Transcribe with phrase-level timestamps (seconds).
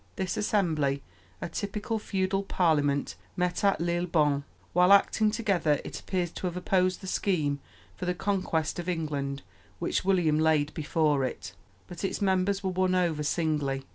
[0.15, 1.03] This assembly,
[1.43, 4.45] a typical feudal parliament, met at Lillebonne.
[4.73, 7.59] While acting together it appears to have opposed the scheme
[7.95, 9.43] for the conquest of England
[9.77, 11.53] which William laid before it,
[11.85, 13.85] but its members were won over singly.